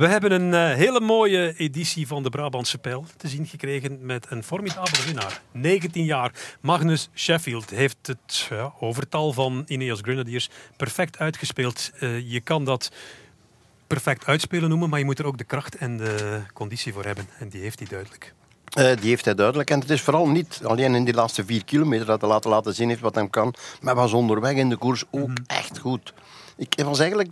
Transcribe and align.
We 0.00 0.06
hebben 0.06 0.32
een 0.32 0.52
uh, 0.52 0.76
hele 0.76 1.00
mooie 1.00 1.54
editie 1.56 2.06
van 2.06 2.22
de 2.22 2.30
Brabantse 2.30 2.78
Pijl 2.78 3.04
te 3.16 3.28
zien 3.28 3.46
gekregen 3.46 4.06
met 4.06 4.26
een 4.28 4.44
formidabele 4.44 5.04
winnaar. 5.04 5.42
19 5.52 6.04
jaar. 6.04 6.32
Magnus 6.60 7.08
Sheffield 7.14 7.70
heeft 7.70 7.96
het 8.02 8.46
ja, 8.50 8.72
overtal 8.78 9.32
van 9.32 9.64
Ineos 9.66 10.00
Grenadiers 10.02 10.50
perfect 10.76 11.18
uitgespeeld. 11.18 11.90
Uh, 12.00 12.30
je 12.30 12.40
kan 12.40 12.64
dat 12.64 12.90
perfect 13.86 14.26
uitspelen 14.26 14.68
noemen, 14.68 14.88
maar 14.88 14.98
je 14.98 15.04
moet 15.04 15.18
er 15.18 15.26
ook 15.26 15.38
de 15.38 15.44
kracht 15.44 15.76
en 15.76 15.96
de 15.96 16.40
conditie 16.52 16.92
voor 16.92 17.04
hebben. 17.04 17.28
En 17.38 17.48
die 17.48 17.60
heeft 17.60 17.78
hij 17.78 17.88
duidelijk. 17.88 18.34
Uh, 18.78 18.96
die 19.00 19.08
heeft 19.08 19.24
hij 19.24 19.34
duidelijk. 19.34 19.70
En 19.70 19.80
het 19.80 19.90
is 19.90 20.00
vooral 20.00 20.28
niet 20.28 20.60
alleen 20.64 20.94
in 20.94 21.04
die 21.04 21.14
laatste 21.14 21.44
vier 21.44 21.64
kilometer 21.64 22.06
dat 22.06 22.20
hij 22.20 22.30
laten, 22.30 22.50
laten 22.50 22.74
zien 22.74 22.88
heeft 22.88 23.00
wat 23.00 23.14
hij 23.14 23.28
kan. 23.28 23.54
Maar 23.80 23.94
was 23.94 24.12
onderweg 24.12 24.54
in 24.54 24.68
de 24.68 24.76
koers 24.76 25.04
ook 25.10 25.28
mm 25.28 25.34
-hmm. 25.34 25.44
echt 25.46 25.78
goed. 25.78 26.14
Ik 26.56 26.74
was 26.84 26.98
eigenlijk 26.98 27.30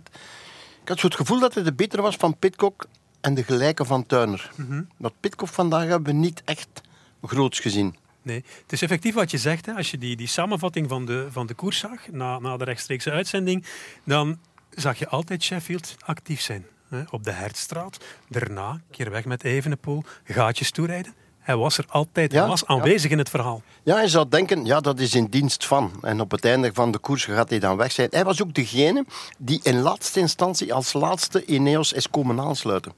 had 0.89 0.99
zo 0.99 1.07
het 1.07 1.15
gevoel 1.15 1.39
dat 1.39 1.53
hij 1.53 1.63
de 1.63 1.73
beter 1.73 2.01
was 2.01 2.15
van 2.15 2.37
Pitcock 2.37 2.87
en 3.21 3.33
de 3.33 3.43
gelijke 3.43 3.85
van 3.85 4.05
Tuiner. 4.05 4.51
Mm 4.55 4.67
-hmm. 4.67 4.87
Dat 4.97 5.13
Pitcock 5.19 5.47
vandaag 5.47 5.87
hebben 5.87 6.13
we 6.13 6.19
niet 6.19 6.41
echt 6.45 6.81
groots 7.21 7.59
gezien. 7.59 7.95
Nee, 8.21 8.43
het 8.61 8.71
is 8.71 8.81
effectief 8.81 9.13
wat 9.13 9.31
je 9.31 9.37
zegt. 9.37 9.65
Hè. 9.65 9.73
Als 9.73 9.91
je 9.91 9.97
die, 9.97 10.15
die 10.15 10.27
samenvatting 10.27 10.89
van 10.89 11.05
de, 11.05 11.27
van 11.29 11.47
de 11.47 11.53
koers 11.53 11.77
zag, 11.77 12.11
na, 12.11 12.39
na 12.39 12.57
de 12.57 12.63
rechtstreekse 12.63 13.11
uitzending, 13.11 13.65
dan 14.03 14.39
zag 14.69 14.99
je 14.99 15.07
altijd 15.07 15.43
Sheffield 15.43 15.95
actief 15.99 16.41
zijn. 16.41 16.65
Hè. 16.89 17.01
Op 17.09 17.23
de 17.23 17.31
Hertstraat, 17.31 18.05
daarna, 18.27 18.81
keer 18.91 19.11
weg 19.11 19.25
met 19.25 19.43
Evenepoel, 19.43 20.03
gaatjes 20.23 20.71
toerijden. 20.71 21.13
Hij 21.49 21.57
was 21.57 21.77
er 21.77 21.85
altijd, 21.87 22.31
ja, 22.31 22.47
was 22.47 22.65
aanwezig 22.65 23.03
ja. 23.03 23.09
in 23.09 23.17
het 23.17 23.29
verhaal. 23.29 23.61
Ja, 23.83 24.01
je 24.01 24.07
zou 24.07 24.29
denken, 24.29 24.65
ja, 24.65 24.79
dat 24.79 24.99
is 24.99 25.15
in 25.15 25.25
dienst 25.25 25.65
van. 25.65 25.91
En 26.01 26.21
op 26.21 26.31
het 26.31 26.45
einde 26.45 26.69
van 26.73 26.91
de 26.91 26.97
koers 26.97 27.25
gaat 27.25 27.49
hij 27.49 27.59
dan 27.59 27.77
weg 27.77 27.91
zijn. 27.91 28.07
Hij 28.11 28.23
was 28.23 28.41
ook 28.41 28.53
degene 28.53 29.05
die 29.37 29.59
in 29.63 29.79
laatste 29.79 30.19
instantie 30.19 30.73
als 30.73 30.93
laatste 30.93 31.45
Ineos 31.45 31.93
is 31.93 32.09
komen 32.09 32.39
aansluiten. 32.39 32.93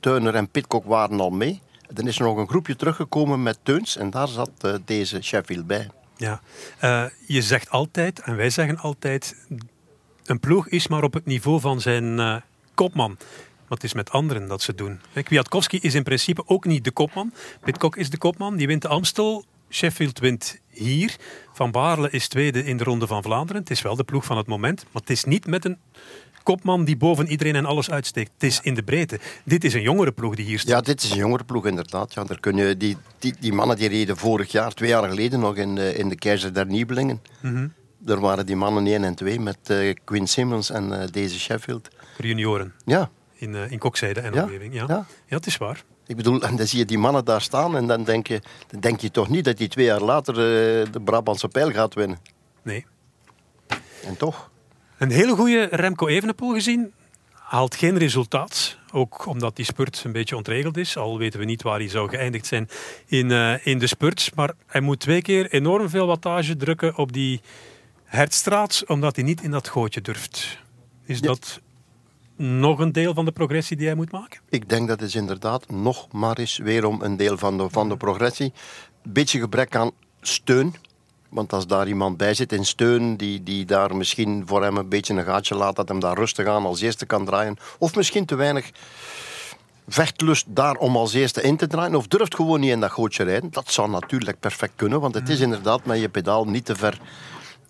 Teuner 0.00 0.34
en 0.34 0.48
Pitcock 0.48 0.84
waren 0.84 1.20
al 1.20 1.30
mee. 1.30 1.60
Dan 1.92 2.06
is 2.06 2.18
er 2.18 2.24
nog 2.24 2.36
een 2.36 2.48
groepje 2.48 2.76
teruggekomen 2.76 3.42
met 3.42 3.58
Teuns 3.62 3.96
en 3.96 4.10
daar 4.10 4.28
zat 4.28 4.50
uh, 4.64 4.74
deze 4.84 5.22
Sheffield 5.22 5.66
bij. 5.66 5.88
Ja, 6.16 6.40
uh, 6.84 7.04
je 7.26 7.42
zegt 7.42 7.70
altijd, 7.70 8.20
en 8.20 8.36
wij 8.36 8.50
zeggen 8.50 8.78
altijd, 8.78 9.36
een 10.24 10.40
ploeg 10.40 10.68
is 10.68 10.88
maar 10.88 11.02
op 11.02 11.12
het 11.12 11.26
niveau 11.26 11.60
van 11.60 11.80
zijn 11.80 12.18
uh, 12.18 12.36
kopman. 12.74 13.16
Wat 13.72 13.82
is 13.82 13.94
met 13.94 14.10
anderen 14.10 14.48
dat 14.48 14.62
ze 14.62 14.74
doen? 14.74 15.00
Kwiatkowski 15.22 15.78
is 15.80 15.94
in 15.94 16.02
principe 16.02 16.42
ook 16.46 16.64
niet 16.64 16.84
de 16.84 16.90
kopman. 16.90 17.32
Pitcock 17.60 17.96
is 17.96 18.10
de 18.10 18.18
kopman, 18.18 18.56
die 18.56 18.66
wint 18.66 18.82
de 18.82 18.88
Amstel. 18.88 19.44
Sheffield 19.70 20.18
wint 20.18 20.60
hier. 20.68 21.16
Van 21.52 21.70
Baarle 21.70 22.10
is 22.10 22.28
tweede 22.28 22.64
in 22.64 22.76
de 22.76 22.84
Ronde 22.84 23.06
van 23.06 23.22
Vlaanderen. 23.22 23.60
Het 23.60 23.70
is 23.70 23.82
wel 23.82 23.96
de 23.96 24.04
ploeg 24.04 24.24
van 24.24 24.36
het 24.36 24.46
moment, 24.46 24.84
maar 24.92 25.02
het 25.02 25.10
is 25.10 25.24
niet 25.24 25.46
met 25.46 25.64
een 25.64 25.78
kopman 26.42 26.84
die 26.84 26.96
boven 26.96 27.28
iedereen 27.28 27.56
en 27.56 27.64
alles 27.64 27.90
uitsteekt. 27.90 28.30
Het 28.32 28.42
is 28.42 28.60
in 28.62 28.74
de 28.74 28.82
breedte. 28.82 29.20
Dit 29.44 29.64
is 29.64 29.74
een 29.74 29.82
jongere 29.82 30.12
ploeg 30.12 30.34
die 30.34 30.44
hier 30.44 30.58
staat. 30.58 30.70
Ja, 30.70 30.80
dit 30.80 31.02
is 31.02 31.10
een 31.10 31.16
jongere 31.16 31.44
ploeg 31.44 31.66
inderdaad. 31.66 32.14
Ja, 32.14 32.24
daar 32.24 32.40
kun 32.40 32.56
je, 32.56 32.76
die, 32.76 32.96
die, 33.18 33.34
die 33.40 33.52
mannen 33.52 33.76
die 33.76 33.88
reden 33.88 34.16
vorig 34.16 34.52
jaar, 34.52 34.72
twee 34.72 34.88
jaar 34.88 35.08
geleden 35.08 35.40
nog 35.40 35.56
in 35.56 35.74
de, 35.74 35.94
in 35.94 36.08
de 36.08 36.16
Keizer 36.16 36.54
der 36.54 36.66
Nieuwelingen. 36.66 37.22
Mm 37.40 37.54
-hmm. 37.54 37.72
Daar 37.98 38.20
waren 38.20 38.46
die 38.46 38.56
mannen 38.56 38.86
1 38.86 39.04
en 39.04 39.14
2 39.14 39.40
met 39.40 39.58
uh, 39.70 39.94
Quinn 40.04 40.26
Simmons 40.26 40.70
en 40.70 40.88
uh, 40.88 41.02
deze 41.10 41.38
Sheffield. 41.38 41.88
Junioren. 42.18 42.72
Ja, 42.84 43.10
in, 43.42 43.54
uh, 43.54 43.70
in 43.70 43.78
Kokzijde 43.78 44.20
en 44.20 44.34
ja, 44.34 44.42
omgeving. 44.42 44.74
Ja. 44.74 44.84
Ja. 44.88 45.06
ja, 45.26 45.36
het 45.36 45.46
is 45.46 45.56
waar. 45.56 45.84
Ik 46.06 46.16
bedoel, 46.16 46.42
en 46.42 46.56
dan 46.60 46.66
zie 46.66 46.78
je 46.78 46.84
die 46.84 46.98
mannen 46.98 47.24
daar 47.24 47.40
staan 47.40 47.76
en 47.76 47.86
dan 47.86 48.04
denk 48.04 48.26
je, 48.26 48.40
dan 48.66 48.80
denk 48.80 49.00
je 49.00 49.10
toch 49.10 49.28
niet 49.28 49.44
dat 49.44 49.56
die 49.56 49.68
twee 49.68 49.84
jaar 49.84 50.00
later 50.00 50.34
uh, 50.34 50.92
de 50.92 51.00
Brabantse 51.04 51.48
pijl 51.48 51.70
gaat 51.70 51.94
winnen. 51.94 52.18
Nee. 52.62 52.86
En 54.04 54.16
toch? 54.16 54.50
Een 54.98 55.10
hele 55.10 55.34
goede 55.34 55.68
Remco 55.70 56.06
Evenepoel 56.06 56.52
gezien. 56.52 56.92
Haalt 57.32 57.74
geen 57.74 57.98
resultaat. 57.98 58.78
Ook 58.92 59.26
omdat 59.26 59.56
die 59.56 59.64
spurt 59.64 60.02
een 60.04 60.12
beetje 60.12 60.36
ontregeld 60.36 60.76
is. 60.76 60.96
Al 60.96 61.18
weten 61.18 61.38
we 61.38 61.44
niet 61.44 61.62
waar 61.62 61.78
hij 61.78 61.88
zou 61.88 62.08
geëindigd 62.08 62.46
zijn 62.46 62.68
in, 63.06 63.30
uh, 63.30 63.66
in 63.66 63.78
de 63.78 63.86
spurt. 63.86 64.30
Maar 64.34 64.52
hij 64.66 64.80
moet 64.80 65.00
twee 65.00 65.22
keer 65.22 65.50
enorm 65.50 65.88
veel 65.88 66.06
wattage 66.06 66.56
drukken 66.56 66.96
op 66.96 67.12
die 67.12 67.40
Hertstraat. 68.04 68.82
Omdat 68.86 69.16
hij 69.16 69.24
niet 69.24 69.42
in 69.42 69.50
dat 69.50 69.68
gootje 69.68 70.00
durft. 70.00 70.58
Is 71.04 71.18
ja. 71.18 71.26
dat 71.26 71.60
nog 72.42 72.78
een 72.78 72.92
deel 72.92 73.14
van 73.14 73.24
de 73.24 73.32
progressie 73.32 73.76
die 73.76 73.86
hij 73.86 73.94
moet 73.94 74.12
maken? 74.12 74.40
Ik 74.48 74.68
denk 74.68 74.88
dat 74.88 75.00
is 75.00 75.14
inderdaad 75.14 75.70
nog 75.70 76.12
maar 76.12 76.38
eens 76.38 76.56
weerom 76.56 77.02
een 77.02 77.16
deel 77.16 77.38
van 77.38 77.58
de, 77.58 77.70
van 77.70 77.88
de 77.88 77.96
progressie. 77.96 78.52
Beetje 79.02 79.40
gebrek 79.40 79.76
aan 79.76 79.90
steun. 80.20 80.74
Want 81.28 81.52
als 81.52 81.66
daar 81.66 81.88
iemand 81.88 82.16
bij 82.16 82.34
zit 82.34 82.52
in 82.52 82.64
steun, 82.64 83.16
die, 83.16 83.42
die 83.42 83.64
daar 83.64 83.96
misschien 83.96 84.42
voor 84.46 84.62
hem 84.62 84.76
een 84.76 84.88
beetje 84.88 85.14
een 85.14 85.24
gaatje 85.24 85.54
laat, 85.54 85.76
dat 85.76 85.88
hem 85.88 86.00
daar 86.00 86.16
rustig 86.16 86.46
aan 86.46 86.64
als 86.64 86.80
eerste 86.80 87.06
kan 87.06 87.24
draaien. 87.24 87.56
Of 87.78 87.94
misschien 87.94 88.24
te 88.24 88.34
weinig 88.34 88.70
vechtlust 89.88 90.46
daar 90.48 90.74
om 90.74 90.96
als 90.96 91.12
eerste 91.12 91.42
in 91.42 91.56
te 91.56 91.66
draaien. 91.66 91.94
Of 91.94 92.06
durft 92.06 92.34
gewoon 92.34 92.60
niet 92.60 92.70
in 92.70 92.80
dat 92.80 92.90
gootje 92.90 93.24
rijden. 93.24 93.50
Dat 93.50 93.72
zou 93.72 93.90
natuurlijk 93.90 94.40
perfect 94.40 94.72
kunnen, 94.76 95.00
want 95.00 95.14
het 95.14 95.28
is 95.28 95.40
inderdaad 95.40 95.84
met 95.84 96.00
je 96.00 96.08
pedaal 96.08 96.44
niet 96.44 96.64
te 96.64 96.76
ver 96.76 97.00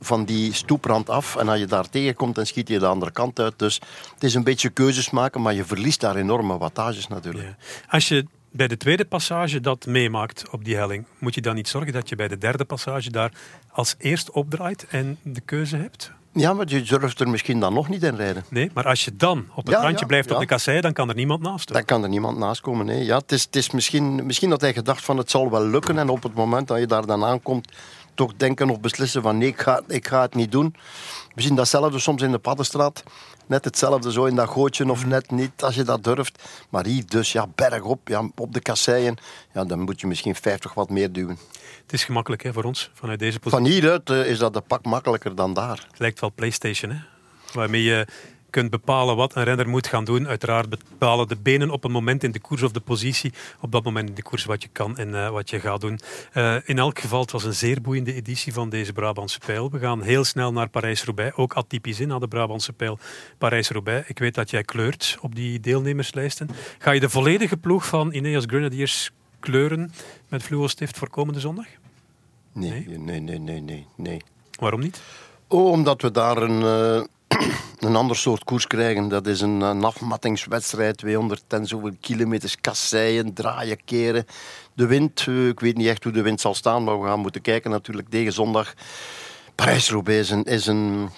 van 0.05 0.25
die 0.25 0.53
stoeprand 0.53 1.11
af. 1.11 1.37
En 1.37 1.49
als 1.49 1.59
je 1.59 1.67
daar 1.67 1.89
tegenkomt, 1.89 2.35
dan 2.35 2.47
schiet 2.47 2.69
je 2.69 2.79
de 2.79 2.87
andere 2.87 3.11
kant 3.11 3.41
uit. 3.41 3.59
Dus 3.59 3.81
het 4.15 4.25
is 4.25 4.35
een 4.35 4.45
beetje 4.45 4.69
keuzes 4.69 5.11
maken, 5.11 5.43
maar 5.43 5.55
je 5.55 5.65
verliest 5.65 6.01
daar 6.01 6.17
enorme 6.17 6.59
wattages 6.59 7.09
natuurlijk. 7.09 7.45
Ja. 7.45 7.57
Als 7.89 8.09
je 8.09 8.27
bij 8.51 8.69
de 8.69 8.77
tweede 8.77 9.05
passage 9.05 9.61
dat 9.61 9.87
meemaakt 9.87 10.51
op 10.51 10.65
die 10.65 10.77
helling, 10.77 11.05
moet 11.19 11.35
je 11.35 11.41
dan 11.41 11.55
niet 11.55 11.69
zorgen 11.69 11.93
dat 11.93 12.09
je 12.09 12.17
bij 12.17 12.29
de 12.29 12.39
derde 12.39 12.65
passage 12.65 13.11
daar 13.11 13.33
als 13.71 13.95
eerst 13.99 14.31
opdraait 14.31 14.87
en 14.89 15.19
de 15.23 15.41
keuze 15.41 15.77
hebt? 15.77 16.13
Ja, 16.35 16.53
maar 16.53 16.69
je 16.69 16.83
durft 16.83 17.21
er 17.21 17.29
misschien 17.29 17.61
dan 17.61 17.75
nog 17.75 17.89
niet 17.89 18.03
in 18.03 18.15
rijden. 18.15 18.45
Nee, 18.49 18.71
maar 18.75 18.87
als 18.87 19.05
je 19.05 19.17
dan 19.17 19.47
op 19.55 19.67
het 19.67 19.75
Ja, 19.75 19.81
randje 19.81 20.01
ja, 20.01 20.07
blijft 20.07 20.29
ja. 20.29 20.35
op 20.35 20.41
de 20.41 20.47
kassei, 20.47 20.81
dan 20.81 20.93
kan 20.93 21.09
er 21.09 21.15
niemand 21.15 21.43
naast. 21.43 21.73
Dan 21.73 21.85
kan 21.85 22.03
er 22.03 22.09
niemand 22.09 22.39
naast 22.39 22.61
komen. 22.61 22.87
Nee. 22.87 23.05
Ja, 23.05 23.17
het 23.17 23.33
is, 23.33 23.43
het 23.43 23.57
is 23.57 23.71
misschien, 23.71 24.27
misschien 24.27 24.51
dat 24.51 24.61
hij 24.61 24.73
gedacht 24.73 25.05
van 25.05 25.17
het 25.17 25.31
zal 25.31 25.51
wel 25.51 25.67
lukken. 25.67 25.99
En 25.99 26.09
op 26.09 26.23
het 26.23 26.35
moment 26.35 26.69
dat 26.69 26.79
je 26.79 26.87
daar 26.87 27.07
dan 27.07 27.25
aankomt, 27.25 27.73
toch 28.15 28.33
denken 28.37 28.71
of 28.71 28.81
beslissen 28.81 29.23
van 29.23 29.39
nee, 29.39 29.49
ik 29.49 29.61
ga, 29.61 29.81
ik 29.87 30.09
ga 30.09 30.21
het 30.21 30.35
niet 30.35 30.53
doen. 30.53 30.75
We 31.35 31.43
zien 31.43 31.55
datzelfde 31.55 31.99
soms 31.99 32.23
in 32.23 32.31
de 32.31 32.39
Paddenstraat. 32.39 33.03
Net 33.47 33.65
hetzelfde 33.65 34.13
zo 34.13 34.25
in 34.25 34.35
dat 34.35 34.49
gootje 34.49 34.91
of 34.91 35.07
net 35.07 35.31
niet, 35.31 35.63
als 35.63 35.75
je 35.75 35.83
dat 35.83 36.05
durft. 36.05 36.43
Maar 36.69 36.87
hier 36.87 37.07
dus, 37.07 37.33
ja, 37.33 37.47
bergop, 37.55 38.09
ja, 38.09 38.31
op 38.37 38.53
de 38.53 38.61
kasseien. 38.61 39.17
Ja, 39.55 39.65
dan 39.65 39.81
moet 39.81 40.01
je 40.01 40.07
misschien 40.07 40.35
50 40.35 40.75
wat 40.75 40.91
meer 40.91 41.13
duwen. 41.13 41.39
Het 41.83 41.93
is 41.93 42.05
gemakkelijk 42.05 42.43
hè, 42.43 42.53
voor 42.53 42.65
ons, 42.65 42.91
vanuit 42.95 43.19
deze 43.19 43.39
positie. 43.39 43.65
Van 43.65 43.73
hieruit 43.73 44.11
eh, 44.11 44.31
is 44.31 44.39
dat 44.39 44.57
een 44.57 44.63
pak 44.63 44.85
makkelijker 44.85 45.35
dan 45.35 45.55
daar. 45.55 45.87
Het 45.91 45.99
lijkt 45.99 46.21
wel 46.21 46.33
PlayStation, 46.35 46.91
hè? 46.91 46.99
waarmee 47.53 47.83
je 47.83 48.07
kunt 48.53 48.71
bepalen 48.71 49.17
wat 49.17 49.35
een 49.35 49.45
renner 49.45 49.69
moet 49.69 49.87
gaan 49.87 50.05
doen. 50.05 50.29
Uiteraard 50.29 50.69
bepalen 50.69 51.29
de 51.29 51.37
benen 51.37 51.71
op 51.71 51.85
een 51.85 51.91
moment 51.91 52.25
in 52.25 52.33
de 52.33 52.41
koers 52.41 52.63
of 52.63 52.73
de 52.73 52.81
positie 52.81 53.33
op 53.61 53.73
dat 53.73 53.85
moment 53.85 54.09
in 54.09 54.15
de 54.15 54.23
koers 54.23 54.45
wat 54.45 54.63
je 54.63 54.69
kan 54.73 54.97
en 54.97 55.09
uh, 55.09 55.31
wat 55.31 55.51
je 55.51 55.61
gaat 55.61 55.81
doen. 55.81 56.01
Uh, 56.35 56.57
in 56.65 56.79
elk 56.79 56.99
geval, 56.99 57.21
het 57.21 57.31
was 57.31 57.45
een 57.45 57.55
zeer 57.55 57.81
boeiende 57.81 58.15
editie 58.15 58.53
van 58.53 58.69
deze 58.69 58.93
Brabantse 58.93 59.39
pijl. 59.39 59.71
We 59.71 59.79
gaan 59.79 60.03
heel 60.03 60.25
snel 60.25 60.53
naar 60.53 60.69
Parijs-Roubaix, 60.69 61.37
ook 61.37 61.53
atypisch 61.53 62.01
in, 62.01 62.09
naar 62.09 62.21
de 62.21 62.29
Brabantse 62.29 62.73
pijl 62.73 62.99
Parijs-Roubaix. 63.39 64.09
Ik 64.09 64.19
weet 64.19 64.35
dat 64.35 64.51
jij 64.51 64.63
kleurt 64.63 65.17
op 65.21 65.35
die 65.35 65.61
deelnemerslijsten. 65.61 66.49
Ga 66.79 66.91
je 66.91 67.01
de 67.01 67.11
volledige 67.11 67.57
ploeg 67.57 67.87
van 67.87 68.13
Ineos 68.13 68.45
Grenadiers 68.47 69.11
kleuren 69.41 69.93
met 70.29 70.43
fluostift 70.43 70.99
voor 70.99 71.11
komende 71.11 71.41
zondag? 71.41 71.67
Nee, 72.53 72.89
nee, 72.89 73.21
nee, 73.21 73.39
nee, 73.39 73.61
nee. 73.61 73.87
nee. 73.97 74.23
Waarom 74.59 74.81
niet? 74.81 75.03
Oh, 75.49 75.71
omdat 75.71 76.03
we 76.03 76.11
daar 76.11 76.37
een, 76.37 76.61
uh, 76.61 77.05
een 77.79 77.97
ander 77.97 78.17
soort 78.17 78.45
koers 78.45 78.67
krijgen. 78.67 79.09
Dat 79.09 79.27
is 79.27 79.41
een, 79.41 79.61
een 79.61 79.85
afmattingswedstrijd, 79.85 80.97
200 80.97 81.43
en 81.49 81.67
zoveel 81.67 81.93
kilometers 82.01 82.61
kasseien, 82.61 83.33
draaien, 83.33 83.85
keren. 83.85 84.27
De 84.75 84.87
wind, 84.87 85.27
uh, 85.27 85.49
ik 85.49 85.61
weet 85.61 85.77
niet 85.77 85.87
echt 85.87 86.05
hoe 86.05 86.13
de 86.13 86.23
wind 86.23 86.41
zal 86.41 86.55
staan, 86.55 86.85
maar 86.85 87.01
we 87.01 87.07
gaan 87.07 87.21
moeten 87.21 87.41
kijken 87.41 87.71
natuurlijk 87.71 88.09
tegen 88.09 88.33
zondag. 88.33 88.75
Parijs-Roubaix 89.55 90.21
is, 90.21 90.31
een, 90.31 90.45
is 90.45 90.67
een, 90.67 91.09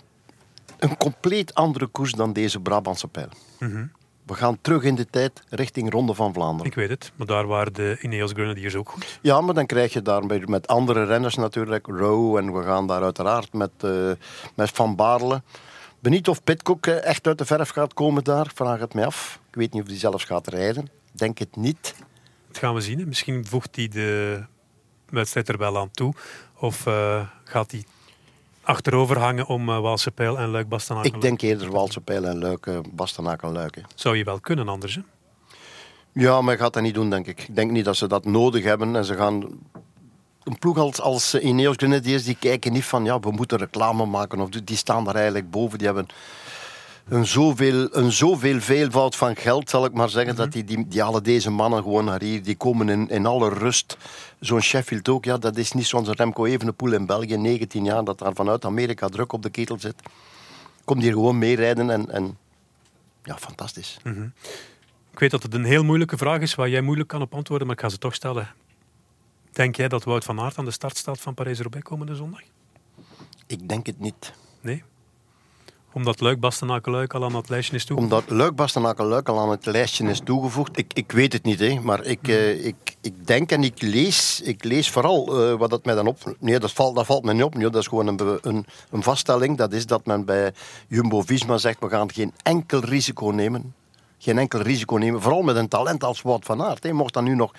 een 0.79 0.97
compleet 0.97 1.55
andere 1.55 1.87
koers 1.87 2.13
dan 2.13 2.33
deze 2.33 2.61
Brabantse 2.61 3.09
pijl. 3.09 3.29
Mm 3.59 3.71
-hmm. 3.71 3.91
We 4.27 4.35
gaan 4.35 4.59
terug 4.61 4.83
in 4.83 4.95
de 4.95 5.07
tijd 5.11 5.43
richting 5.49 5.91
Ronde 5.91 6.15
van 6.15 6.33
Vlaanderen. 6.33 6.71
Ik 6.71 6.75
weet 6.75 6.89
het, 6.89 7.13
maar 7.17 7.27
daar 7.27 7.47
waren 7.47 7.73
de 7.73 7.99
Ineos 8.01 8.33
Grenadiers 8.33 8.75
ook 8.75 8.89
goed. 8.89 9.19
Ja, 9.23 9.41
maar 9.41 9.55
dan 9.55 9.67
krijg 9.67 9.93
je 9.93 10.03
daar 10.03 10.27
met 10.27 10.67
andere 10.67 11.05
renners 11.05 11.35
natuurlijk, 11.35 11.87
Rowe, 11.87 12.41
en 12.41 12.53
we 12.53 12.63
gaan 12.63 12.87
daar 12.87 13.03
uiteraard 13.03 13.53
met, 13.53 13.71
uh, 13.85 14.11
met 14.55 14.71
Van 14.71 14.97
Baarle. 14.97 15.43
Benieuwd 16.05 16.29
of 16.29 16.45
Pitcock 16.45 16.87
echt 16.87 17.27
uit 17.27 17.39
de 17.39 17.45
verf 17.45 17.69
gaat 17.69 17.95
komen 17.95 18.25
daar, 18.25 18.51
vraag 18.55 18.79
het 18.79 18.95
mij 18.95 19.07
af. 19.07 19.41
Ik 19.49 19.55
weet 19.55 19.73
niet 19.73 19.83
of 19.83 19.89
hij 19.89 19.99
zelfs 19.99 20.25
gaat 20.25 20.47
rijden, 20.47 20.89
denk 21.13 21.39
het 21.39 21.57
niet. 21.57 21.95
Dat 22.49 22.59
gaan 22.59 22.75
we 22.75 22.81
zien. 22.81 23.09
Misschien 23.09 23.47
voegt 23.47 23.77
hij 23.77 23.89
de 23.89 24.43
wedstrijd 25.09 25.49
er 25.49 25.59
wel 25.59 25.79
aan 25.79 25.91
toe. 25.91 26.15
Of 26.59 26.87
uh, 26.87 27.27
gaat 27.45 27.71
hij 27.71 27.85
achterover 28.63 29.19
hangen 29.19 29.47
om 29.47 29.69
uh, 29.69 29.81
Waalse 29.81 30.11
Pijl 30.11 30.39
en 30.39 30.49
Luik 30.49 30.69
Bastenaken? 30.69 31.15
Ik 31.15 31.21
denk 31.21 31.41
eerder 31.41 31.71
Waalse 31.71 32.01
Pijl 32.01 32.25
en 32.25 32.39
Luik, 32.39 32.67
uh, 32.67 32.79
Bastenaken 32.91 33.53
Luik. 33.53 33.75
Hè. 33.75 33.83
Zou 33.95 34.17
je 34.17 34.25
wel 34.25 34.41
kunnen 34.41 34.69
anders, 34.69 34.95
hè? 34.95 35.03
Ja, 36.13 36.41
maar 36.41 36.55
hij 36.55 36.63
gaat 36.63 36.73
dat 36.73 36.83
niet 36.83 36.95
doen, 36.95 37.11
denk 37.11 37.27
ik. 37.27 37.49
Ik 37.49 37.55
denk 37.55 37.71
niet 37.71 37.85
dat 37.85 37.97
ze 37.97 38.07
dat 38.07 38.25
nodig 38.25 38.65
hebben. 38.65 38.97
En 38.97 39.05
ze 39.05 39.15
gaan... 39.15 39.49
Een 40.45 40.59
ploeg 40.59 40.79
als, 40.79 41.01
als 41.01 41.35
Ineos 41.35 41.77
Grenadiers, 41.77 42.25
die 42.25 42.37
kijken 42.39 42.73
niet 42.73 42.85
van... 42.85 43.05
Ja, 43.05 43.21
we 43.21 43.31
moeten 43.31 43.59
reclame 43.59 44.07
maken. 44.07 44.41
Of 44.41 44.49
die 44.49 44.77
staan 44.77 45.05
daar 45.05 45.15
eigenlijk 45.15 45.51
boven. 45.51 45.79
Die 45.79 45.87
hebben 45.87 46.07
een 47.09 47.27
zoveel, 47.27 47.89
een 47.97 48.13
zoveel 48.13 48.61
veelvoud 48.61 49.17
van 49.17 49.37
geld, 49.37 49.71
zal 49.71 49.85
ik 49.85 49.93
maar 49.93 50.09
zeggen, 50.09 50.37
dat 50.37 50.53
die, 50.53 50.65
die, 50.65 50.89
die 50.89 51.03
alle 51.03 51.21
deze 51.21 51.51
mannen 51.51 51.83
gewoon 51.83 52.05
naar 52.05 52.23
hier, 52.23 52.43
die 52.43 52.57
komen 52.57 52.89
in, 52.89 53.09
in 53.09 53.27
alle 53.27 53.49
rust. 53.49 53.97
Zo'n 54.41 54.61
Sheffield 54.61 55.09
ook, 55.09 55.25
ja, 55.25 55.39
dat 55.39 55.57
is 55.57 55.73
niet 55.73 55.87
zoals 55.87 56.09
Remco 56.09 56.45
Evenepoel 56.45 56.93
in 56.93 57.07
België, 57.07 57.37
19 57.37 57.85
jaar, 57.85 58.05
dat 58.05 58.19
daar 58.19 58.35
vanuit 58.35 58.65
Amerika 58.65 59.09
druk 59.09 59.33
op 59.33 59.43
de 59.43 59.51
ketel 59.51 59.79
zit. 59.79 59.95
Komt 60.85 61.03
hier 61.03 61.13
gewoon 61.13 61.39
meerijden 61.39 61.91
en, 61.91 62.11
en 62.11 62.39
ja, 63.23 63.37
fantastisch. 63.37 63.99
Ik 65.13 65.19
weet 65.19 65.31
dat 65.31 65.43
het 65.43 65.55
een 65.55 65.65
heel 65.65 65.85
moeilijke 65.85 66.17
vraag 66.17 66.41
is 66.41 66.55
waar 66.55 66.69
jij 66.69 66.81
moeilijk 66.81 67.09
kan 67.09 67.23
op 67.23 67.35
antwoorden, 67.35 67.67
maar 67.67 67.77
ik 67.77 67.83
ga 67.83 67.89
ze 67.89 67.99
toch 67.99 68.15
stellen. 68.15 68.49
Denk 69.55 69.77
jij 69.77 69.89
dat 69.89 70.05
Wout 70.05 70.25
van 70.25 70.41
Aert 70.41 70.59
aan 70.59 70.65
de 70.65 70.71
start 70.71 70.97
staat 70.97 71.21
van 71.21 71.35
Parijs-Roubaix 71.35 71.85
komende 71.85 72.15
zondag? 72.15 72.41
Ik 73.47 73.69
denk 73.69 73.87
het 73.87 74.01
niet. 74.01 74.33
Nee? 74.61 74.83
Omdat 75.93 76.21
Luik 76.21 76.41
Bastenaken 76.41 76.93
Luik 76.93 77.15
al 77.15 77.25
aan 77.25 77.33
dat 77.33 77.49
lijstje 77.49 77.77
is 77.77 77.85
toe. 77.85 77.97
Omdat 77.97 78.31
Luik 78.31 78.55
Bastenaken 78.55 79.05
Luik 79.05 79.29
al 79.29 79.41
aan 79.41 79.51
het 79.51 79.67
lijstje 79.67 80.09
is 80.09 80.21
toegevoegd. 80.25 80.79
Ik, 80.79 80.93
ik 80.93 81.13
weet 81.13 81.33
het 81.33 81.43
niet, 81.43 81.59
hè, 81.59 81.81
maar 81.81 82.05
ik, 82.05 82.29
eh, 82.29 82.67
ik, 82.67 82.97
ik 83.01 83.27
denk 83.27 83.51
en 83.53 83.65
ik 83.65 83.83
lees, 83.83 84.41
ik 84.41 84.65
lees 84.65 84.91
vooral 84.91 85.41
eh, 85.41 85.59
wat 85.59 85.71
dat 85.71 85.85
mij 85.85 85.95
dan 85.95 86.07
op. 86.07 86.37
Nee, 86.39 86.59
dat 86.59 86.73
valt, 86.73 86.95
dat 86.97 87.07
valt 87.07 87.25
me 87.25 87.33
niet 87.33 87.43
op. 87.43 87.55
Nee, 87.55 87.71
dat 87.71 87.81
is 87.81 87.87
gewoon 87.87 88.07
een, 88.07 88.39
een, 88.41 88.67
een 88.91 89.03
vaststelling. 89.03 89.57
Dat 89.57 89.73
is 89.73 89.87
dat 89.87 90.07
men 90.07 90.25
bij 90.25 90.53
Jumbo 90.89 91.23
Visma 91.23 91.59
zegt: 91.59 91.81
we 91.81 91.89
gaan 91.89 92.13
geen 92.13 92.33
enkel 92.43 92.81
risico 92.81 93.27
nemen. 93.27 93.75
Geen 94.25 94.39
enkel 94.39 94.61
risico 94.61 94.97
nemen. 94.97 95.23
Vooral 95.23 95.43
met 95.43 95.57
een 95.57 95.69
talent 95.69 96.05
als 96.05 96.23
Wout 96.23 96.45
van 96.45 96.63
Aert. 96.63 96.83
Hè. 96.83 96.93
Mocht 96.93 97.15
dat 97.15 97.23
nu 97.23 97.35
nog 97.35 97.53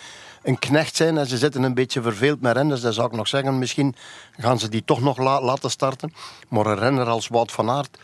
een 0.44 0.60
knecht 0.60 0.96
zijn 0.96 1.18
en 1.18 1.28
ze 1.28 1.38
zitten 1.38 1.64
een 1.64 1.74
beetje 1.74 2.02
verveeld 2.02 2.42
met 2.42 2.56
renners, 2.56 2.82
dan 2.82 2.94
zou 2.94 3.08
ik 3.08 3.16
nog 3.16 3.28
zeggen: 3.28 3.60
misschien 3.60 3.96
gaan 4.38 4.60
ze 4.60 4.70
die 4.70 4.84
toch 4.86 5.02
nog 5.02 5.18
la- 5.18 5.42
laten 5.42 5.70
starten. 5.70 6.14
Maar 6.50 6.66
een 6.66 6.78
renner 6.78 7.08
als 7.08 7.28
Wout 7.28 7.52
van 7.52 7.70
Aert 7.70 7.98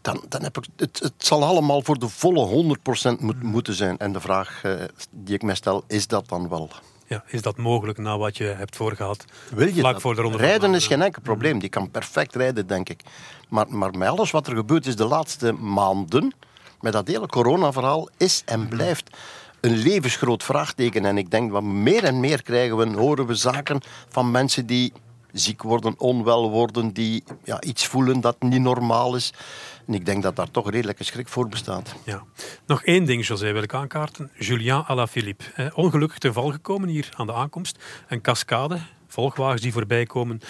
dan, 0.00 0.24
dan 0.28 0.42
heb 0.42 0.56
ik, 0.56 0.64
het, 0.76 0.98
het 1.02 1.12
zal 1.16 1.44
allemaal 1.44 1.82
voor 1.82 1.98
de 1.98 2.08
volle 2.08 2.76
100% 3.16 3.20
moet, 3.20 3.42
moeten 3.42 3.74
zijn. 3.74 3.98
En 3.98 4.12
de 4.12 4.20
vraag 4.20 4.60
eh, 4.64 4.72
die 5.10 5.34
ik 5.34 5.42
mij 5.42 5.54
stel, 5.54 5.84
is 5.86 6.06
dat 6.06 6.28
dan 6.28 6.48
wel? 6.48 6.70
Ja, 7.06 7.24
is 7.26 7.42
dat 7.42 7.56
mogelijk 7.56 7.98
na 7.98 8.18
wat 8.18 8.36
je 8.36 8.44
hebt 8.44 8.76
voorgehad? 8.76 9.24
Wil 9.54 9.68
je 9.68 9.82
dat? 9.82 10.00
voor 10.00 10.14
de 10.14 10.20
ronde 10.20 10.38
rijden 10.38 10.74
is 10.74 10.86
geen 10.86 11.02
enkel 11.02 11.22
probleem. 11.22 11.58
Die 11.58 11.68
kan 11.68 11.90
perfect 11.90 12.34
rijden, 12.34 12.66
denk 12.66 12.88
ik. 12.88 13.00
Maar, 13.48 13.66
maar 13.68 13.90
met 13.98 14.08
alles 14.08 14.30
wat 14.30 14.46
er 14.46 14.56
gebeurd 14.56 14.86
is 14.86 14.96
de 14.96 15.06
laatste 15.06 15.52
maanden, 15.52 16.32
met 16.84 16.92
dat 16.92 17.08
hele 17.08 17.26
corona-verhaal, 17.26 18.08
is 18.16 18.42
en 18.44 18.68
blijft 18.68 19.10
een 19.60 19.76
levensgroot 19.76 20.42
vraagteken. 20.42 21.04
En 21.04 21.18
ik 21.18 21.30
denk 21.30 21.52
dat 21.52 21.62
meer 21.62 22.04
en 22.04 22.20
meer 22.20 22.42
krijgen 22.42 22.76
we, 22.76 22.98
horen 22.98 23.26
we 23.26 23.34
zaken 23.34 23.80
van 24.08 24.30
mensen 24.30 24.66
die 24.66 24.92
ziek 25.32 25.62
worden, 25.62 25.94
onwel 25.98 26.50
worden, 26.50 26.92
die 26.92 27.24
ja, 27.44 27.60
iets 27.60 27.86
voelen 27.86 28.20
dat 28.20 28.42
niet 28.42 28.60
normaal 28.60 29.16
is. 29.16 29.32
En 29.86 29.94
ik 29.94 30.06
denk 30.06 30.22
dat 30.22 30.36
daar 30.36 30.50
toch 30.50 30.70
redelijke 30.70 31.04
schrik 31.04 31.28
voor 31.28 31.48
bestaat. 31.48 31.94
Ja. 32.04 32.22
Nog 32.66 32.82
één 32.82 33.04
ding, 33.04 33.26
José, 33.26 33.52
wil 33.52 33.62
ik 33.62 33.74
aankaarten. 33.74 34.30
Julien 34.38 34.84
Alaphilippe. 34.84 35.44
Eh, 35.54 35.66
ongelukkig 35.74 36.18
te 36.18 36.32
val 36.32 36.50
gekomen 36.50 36.88
hier 36.88 37.08
aan 37.16 37.26
de 37.26 37.34
aankomst. 37.34 37.78
Een 38.08 38.20
cascade, 38.20 38.78
volgwagens 39.08 39.62
die 39.62 39.72
voorbij 39.72 40.06
komen. 40.06 40.40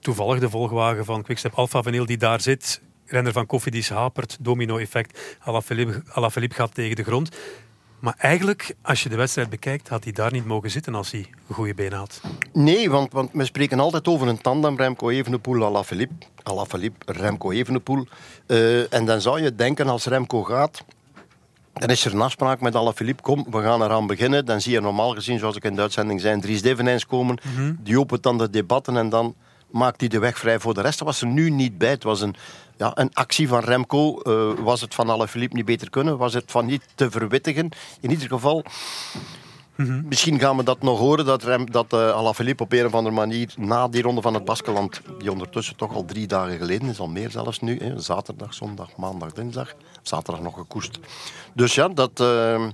Toevallig 0.00 0.40
de 0.40 0.50
volgwagen 0.50 1.04
van 1.04 1.22
Quickstep 1.22 1.54
Alpha 1.54 1.82
Vinyl 1.82 2.06
die 2.06 2.16
daar 2.16 2.40
zit. 2.40 2.80
Renner 3.10 3.32
van 3.32 3.46
Cofidis 3.46 3.88
hapert, 3.88 4.36
domino-effect. 4.40 5.36
Alaphilippe, 5.40 6.02
Alaphilippe 6.12 6.54
gaat 6.54 6.74
tegen 6.74 6.96
de 6.96 7.02
grond. 7.02 7.36
Maar 7.98 8.14
eigenlijk, 8.18 8.74
als 8.82 9.02
je 9.02 9.08
de 9.08 9.16
wedstrijd 9.16 9.50
bekijkt, 9.50 9.88
had 9.88 10.04
hij 10.04 10.12
daar 10.12 10.32
niet 10.32 10.44
mogen 10.44 10.70
zitten 10.70 10.94
als 10.94 11.10
hij 11.10 11.26
een 11.48 11.54
goede 11.54 11.74
benen 11.74 11.98
had. 11.98 12.20
Nee, 12.52 12.90
want, 12.90 13.12
want 13.12 13.30
we 13.32 13.44
spreken 13.44 13.80
altijd 13.80 14.08
over 14.08 14.28
een 14.28 14.40
tandem 14.40 14.76
Remco 14.76 15.08
Evenepoel, 15.08 15.64
Alaphilippe. 15.64 16.14
Alaphilippe, 16.42 17.12
Remco 17.12 17.50
Evenepoel. 17.50 18.06
Eh, 18.46 18.92
en 18.92 19.04
dan 19.04 19.20
zou 19.20 19.42
je 19.42 19.54
denken, 19.54 19.88
als 19.88 20.04
Remco 20.04 20.42
gaat, 20.42 20.84
dan 21.72 21.88
is 21.88 22.04
er 22.04 22.14
een 22.14 22.20
afspraak 22.20 22.60
met 22.60 22.74
Alaphilippe. 22.74 23.22
Kom, 23.22 23.46
we 23.50 23.62
gaan 23.62 23.82
eraan 23.82 24.06
beginnen. 24.06 24.46
Dan 24.46 24.60
zie 24.60 24.72
je 24.72 24.80
normaal 24.80 25.14
gezien, 25.14 25.38
zoals 25.38 25.56
ik 25.56 25.64
in 25.64 25.74
de 25.74 25.80
uitzending 25.80 26.20
zei, 26.20 26.40
Dries 26.40 26.62
Devenijns 26.62 27.06
komen. 27.06 27.38
Die 27.80 27.98
opent 27.98 28.22
dan 28.22 28.38
de 28.38 28.50
debatten 28.50 28.96
en 28.96 29.08
dan 29.08 29.34
maakt 29.72 30.00
hij 30.00 30.08
de 30.08 30.18
weg 30.18 30.38
vrij 30.38 30.60
voor 30.60 30.74
de 30.74 30.80
rest. 30.80 30.98
Dat 30.98 31.06
was 31.06 31.20
er 31.20 31.26
nu 31.26 31.50
niet 31.50 31.78
bij. 31.78 31.90
Het 31.90 32.02
was 32.02 32.20
een, 32.20 32.34
ja, 32.76 32.90
een 32.94 33.10
actie 33.12 33.48
van 33.48 33.60
Remco. 33.60 34.20
Eh, 34.20 34.64
was 34.64 34.80
het 34.80 34.94
van 34.94 35.10
Alaphilippe 35.10 35.56
niet 35.56 35.64
beter 35.64 35.90
kunnen? 35.90 36.18
Was 36.18 36.34
het 36.34 36.50
van 36.50 36.66
niet 36.66 36.82
te 36.94 37.10
verwittigen? 37.10 37.68
In 38.00 38.10
ieder 38.10 38.28
geval... 38.28 38.64
Misschien 40.04 40.38
gaan 40.38 40.56
we 40.56 40.62
dat 40.62 40.82
nog 40.82 40.98
horen, 40.98 41.24
dat, 41.24 41.42
Rem, 41.42 41.70
dat 41.70 41.92
uh, 41.92 42.30
op 42.56 42.72
een 42.72 42.86
of 42.86 42.94
andere 42.94 43.14
manier 43.14 43.54
na 43.56 43.88
die 43.88 44.02
ronde 44.02 44.20
van 44.20 44.34
het 44.34 44.44
Baskeland, 44.44 45.00
die 45.18 45.30
ondertussen 45.30 45.76
toch 45.76 45.94
al 45.94 46.04
drie 46.04 46.26
dagen 46.26 46.58
geleden 46.58 46.88
is, 46.88 47.00
al 47.00 47.08
meer 47.08 47.30
zelfs 47.30 47.60
nu, 47.60 47.78
hè, 47.78 48.00
zaterdag, 48.00 48.54
zondag, 48.54 48.96
maandag, 48.96 49.32
dinsdag, 49.32 49.74
zaterdag 50.02 50.42
nog 50.42 50.54
gekoest. 50.54 50.98
Dus 51.54 51.74
ja, 51.74 51.88
dat, 51.88 52.20
uh, 52.20 52.66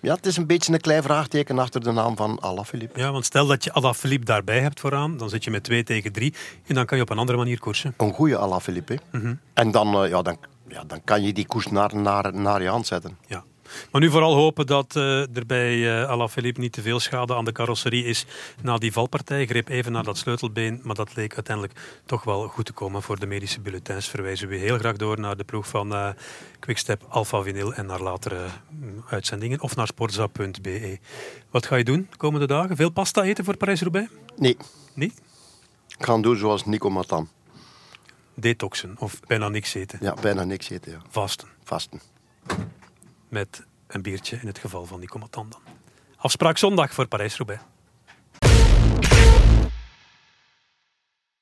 ja, 0.00 0.14
het 0.14 0.26
is 0.26 0.36
een 0.36 0.46
beetje 0.46 0.72
een 0.72 0.80
klein 0.80 1.02
vraagteken 1.02 1.58
achter 1.58 1.80
de 1.80 1.92
naam 1.92 2.16
van 2.16 2.40
Alaphilippe. 2.40 2.98
Ja, 2.98 3.12
want 3.12 3.24
stel 3.24 3.46
dat 3.46 3.64
je 3.64 3.72
Alaphilippe 3.72 4.24
daarbij 4.24 4.60
hebt 4.60 4.80
vooraan, 4.80 5.16
dan 5.16 5.28
zit 5.28 5.44
je 5.44 5.50
met 5.50 5.64
2 5.64 5.82
tegen 5.82 6.12
3 6.12 6.34
en 6.66 6.74
dan 6.74 6.86
kan 6.86 6.96
je 6.96 7.02
op 7.02 7.10
een 7.10 7.18
andere 7.18 7.38
manier 7.38 7.58
koersen. 7.58 7.94
Een 7.96 8.12
goede 8.12 8.36
Alaphilippe. 8.36 8.98
hè. 9.10 9.18
Mhm. 9.18 9.34
En 9.54 9.70
dan, 9.70 10.02
uh, 10.04 10.10
ja, 10.10 10.22
dan, 10.22 10.36
ja, 10.68 10.84
dan 10.84 11.00
kan 11.04 11.22
je 11.22 11.32
die 11.32 11.46
koers 11.46 11.66
naar, 11.66 11.96
naar, 11.96 12.34
naar 12.34 12.62
je 12.62 12.68
hand 12.68 12.86
zetten. 12.86 13.18
Ja. 13.26 13.44
Maar 13.90 14.00
nu 14.00 14.10
vooral 14.10 14.34
hopen 14.34 14.66
dat 14.66 14.96
uh, 14.96 15.36
er 15.36 15.46
bij 15.46 15.74
uh, 15.76 16.08
Alaphilippe 16.08 16.60
niet 16.60 16.72
te 16.72 16.82
veel 16.82 17.00
schade 17.00 17.34
aan 17.34 17.44
de 17.44 17.52
carrosserie 17.52 18.04
is 18.04 18.26
na 18.62 18.78
die 18.78 18.92
valpartij. 18.92 19.46
Greep 19.46 19.68
even 19.68 19.92
naar 19.92 20.04
dat 20.04 20.18
sleutelbeen, 20.18 20.80
maar 20.82 20.94
dat 20.94 21.16
leek 21.16 21.34
uiteindelijk 21.34 22.00
toch 22.04 22.24
wel 22.24 22.48
goed 22.48 22.64
te 22.64 22.72
komen 22.72 23.02
voor 23.02 23.18
de 23.18 23.26
medische 23.26 23.60
bulletins. 23.60 24.08
Verwijzen 24.08 24.48
we 24.48 24.56
heel 24.56 24.78
graag 24.78 24.96
door 24.96 25.20
naar 25.20 25.36
de 25.36 25.44
ploeg 25.44 25.68
van 25.68 25.92
uh, 25.92 26.08
Quickstep 26.58 27.04
Alpha 27.08 27.42
Vinyl 27.42 27.74
en 27.74 27.86
naar 27.86 28.00
latere 28.00 28.46
uitzendingen 29.08 29.60
of 29.60 29.76
naar 29.76 29.86
sportza.be. 29.86 30.98
Wat 31.50 31.66
ga 31.66 31.76
je 31.76 31.84
doen 31.84 32.06
de 32.10 32.16
komende 32.16 32.46
dagen? 32.46 32.76
Veel 32.76 32.90
pasta 32.90 33.22
eten 33.22 33.44
voor 33.44 33.56
Parijs-Roubaix? 33.56 34.10
Nee. 34.36 34.56
Niet? 34.94 35.20
Ik 35.98 36.04
ga 36.04 36.18
doen 36.18 36.36
zoals 36.36 36.64
Nico 36.64 36.90
Matan. 36.90 37.28
Detoxen 38.34 38.96
of 38.98 39.20
bijna 39.26 39.48
niks 39.48 39.74
eten? 39.74 39.98
Ja, 40.02 40.14
bijna 40.20 40.44
niks 40.44 40.70
eten. 40.70 40.92
Ja. 40.92 40.98
Vasten? 41.10 41.48
Vasten 41.64 42.00
met 43.28 43.66
een 43.86 44.02
biertje 44.02 44.36
in 44.36 44.46
het 44.46 44.58
geval 44.58 44.84
van 44.84 45.00
die 45.00 45.08
Comatan 45.08 45.48
dan. 45.50 45.60
Afspraak 46.16 46.58
zondag 46.58 46.94
voor 46.94 47.06
Parijs-Roubaix. 47.06 47.62